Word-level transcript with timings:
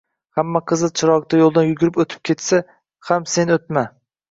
hamma 0.37 0.61
qizil 0.71 0.91
chiroqda 1.01 1.41
yo‘ldan 1.41 1.69
yugurib 1.69 2.01
o‘tib 2.05 2.25
ketsa 2.31 2.61
ham 3.13 3.31
sen 3.37 3.57
o'tma. 3.61 3.89